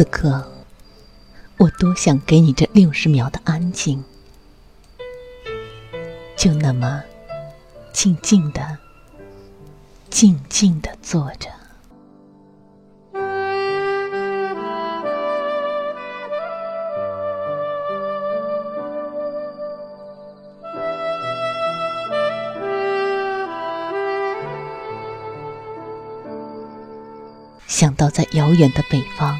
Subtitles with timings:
[0.00, 0.50] 此刻，
[1.58, 4.02] 我多想给你这六十秒的安静，
[6.38, 7.02] 就那么
[7.92, 8.78] 静静的、
[10.08, 11.50] 静静的坐着。
[27.66, 29.38] 想到在遥远的北方。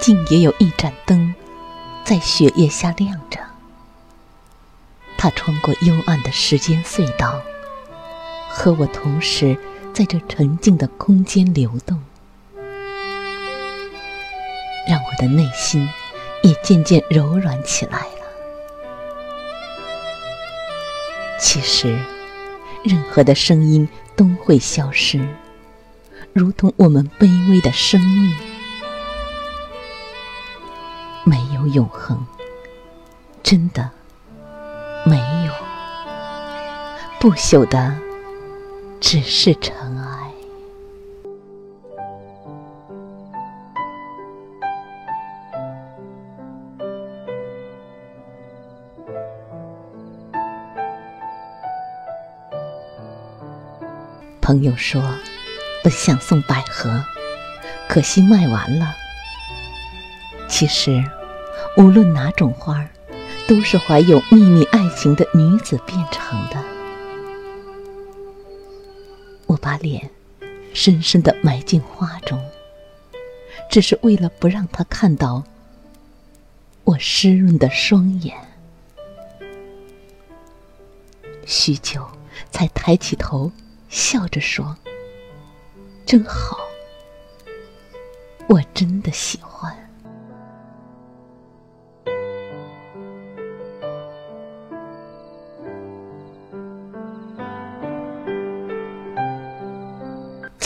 [0.00, 1.34] 竟也有一盏灯，
[2.04, 3.40] 在雪夜下亮着。
[5.18, 7.40] 他穿过幽暗的时间隧道，
[8.48, 9.56] 和我同时
[9.92, 12.00] 在这沉静的空间流动，
[14.86, 15.88] 让我的内心
[16.42, 18.26] 也渐渐柔软起来了。
[21.40, 21.98] 其实，
[22.84, 25.26] 任何的声音都会消失，
[26.32, 28.36] 如同我们卑微的生命。
[31.28, 32.24] 没有永恒，
[33.42, 33.90] 真的
[35.04, 35.52] 没有。
[37.18, 37.92] 不朽的
[39.00, 40.30] 只是尘埃。
[54.40, 55.02] 朋友说，
[55.82, 57.02] 本想送百合，
[57.88, 58.94] 可惜卖完了。
[60.48, 61.04] 其实。
[61.76, 62.88] 无论哪种花儿，
[63.46, 66.56] 都是怀有秘密爱情的女子变成的。
[69.46, 70.10] 我把脸
[70.72, 72.42] 深深的埋进花中，
[73.70, 75.44] 只是为了不让他看到
[76.84, 78.34] 我湿润的双眼。
[81.44, 82.04] 许久，
[82.50, 83.52] 才抬起头，
[83.90, 84.76] 笑着说
[86.06, 86.58] ：“真好，
[88.48, 89.76] 我真的喜欢。”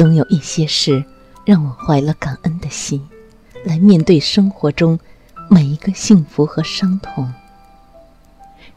[0.01, 1.05] 总有一些事，
[1.45, 3.07] 让我怀了感恩的心，
[3.65, 4.99] 来面对生活中
[5.51, 7.31] 每一个幸福和伤痛。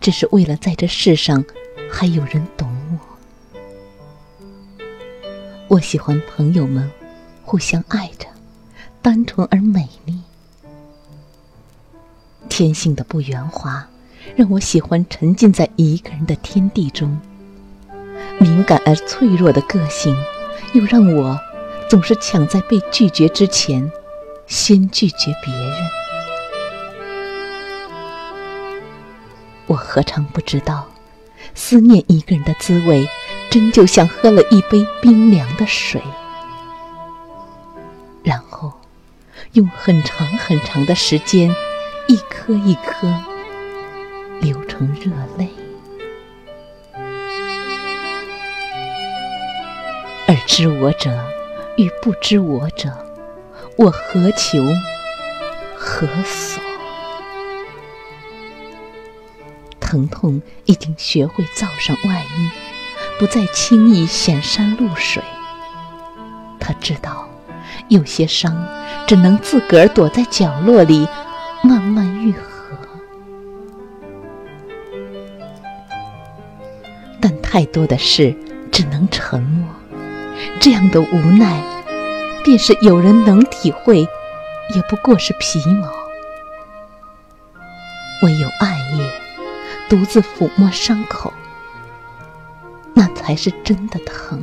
[0.02, 1.42] 只是为了在这世上
[1.90, 3.00] 还有人懂我。
[5.70, 6.92] 我喜欢朋友们
[7.42, 8.28] 互相爱着，
[9.02, 10.20] 单纯而美丽。
[12.50, 13.88] 天性的不圆滑，
[14.36, 17.18] 让我喜欢沉浸在一个人的天地中。
[18.42, 20.14] 敏感而脆弱的个性。
[20.74, 21.40] 又让我
[21.88, 23.92] 总是抢在被拒绝之前，
[24.48, 25.74] 先拒绝别人。
[29.68, 30.88] 我何尝不知道，
[31.54, 33.08] 思念一个人的滋味，
[33.50, 36.02] 真就像喝了一杯冰凉的水，
[38.24, 38.74] 然后
[39.54, 41.56] 用很长很长的时间，
[42.08, 43.08] 一颗一颗
[44.42, 45.48] 流成热泪。
[50.46, 51.12] 知我者
[51.78, 52.92] 与不知我者，
[53.78, 54.62] 我何求
[55.76, 56.62] 何所？
[59.80, 62.50] 疼痛已经学会罩上外衣，
[63.20, 65.24] 不再轻易显山露水。
[66.60, 67.28] 他知道，
[67.88, 68.68] 有些伤
[69.08, 71.08] 只能自个儿躲在角落里
[71.64, 72.78] 慢慢愈合，
[77.22, 78.36] 但太多的事
[78.72, 79.68] 只能沉默。
[80.64, 81.62] 这样的无奈，
[82.42, 84.08] 便是有人能体会，
[84.74, 85.90] 也不过是皮毛。
[88.24, 89.12] 唯有暗夜
[89.90, 91.34] 独自抚摸伤口，
[92.94, 94.42] 那才是真的疼。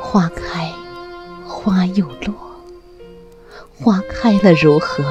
[0.00, 0.72] 花开，
[1.46, 2.32] 花又落；
[3.78, 5.04] 花开了如何？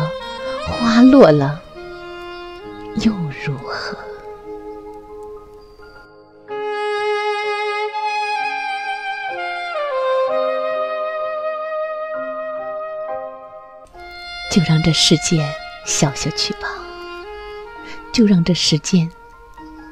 [0.66, 1.62] 花落了
[2.96, 3.14] 又
[3.46, 3.96] 如何？
[14.54, 15.44] 就让这世界
[15.84, 16.68] 消下去吧，
[18.12, 19.10] 就让这时间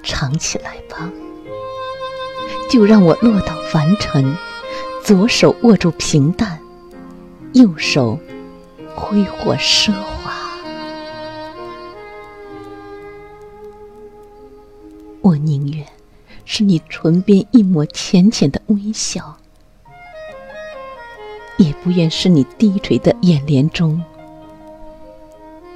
[0.03, 1.09] 长起来吧。
[2.69, 4.37] 就让我落到凡尘，
[5.03, 6.59] 左手握住平淡，
[7.53, 8.19] 右手
[8.95, 10.31] 挥霍奢华。
[15.21, 15.83] 我宁愿
[16.45, 19.39] 是你唇边一抹浅浅的微笑，
[21.57, 24.03] 也不愿是你低垂的眼帘中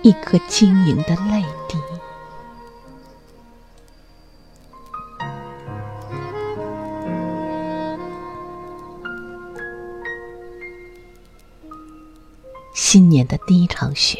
[0.05, 1.79] 一颗晶莹的泪滴。
[12.75, 14.19] 新年的第一场雪，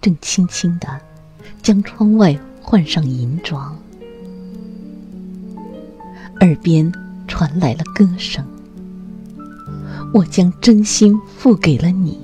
[0.00, 1.00] 正轻轻地
[1.62, 3.78] 将窗外换上银装，
[6.40, 6.92] 耳边
[7.28, 8.44] 传来了歌声。
[10.12, 12.23] 我将真心付给了你，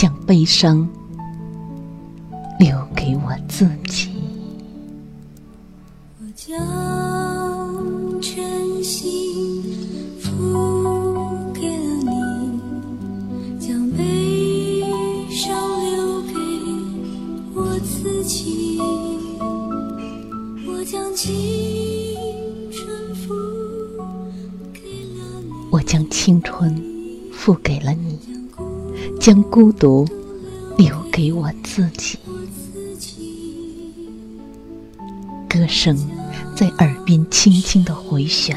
[0.00, 0.88] 将悲伤
[2.58, 4.08] 留给我自己。
[6.18, 6.58] 我将
[8.18, 9.62] 真心
[10.18, 10.30] 付
[11.52, 14.82] 给了你，将悲
[15.28, 15.54] 伤
[15.84, 16.32] 留给
[17.54, 18.80] 我自己。
[20.66, 21.28] 我将青
[22.72, 23.34] 春付
[24.72, 24.80] 给
[25.18, 26.74] 了你，我将青春
[27.30, 27.99] 付给了你，
[29.30, 30.04] 将孤独
[30.76, 32.18] 留给我自己。
[35.48, 35.96] 歌声
[36.56, 38.56] 在耳边轻轻的回旋，